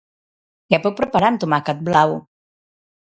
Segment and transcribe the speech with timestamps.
[0.73, 2.17] Què puc preparar amb tomàquet blau?